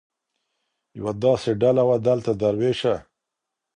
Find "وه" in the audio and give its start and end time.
1.89-1.97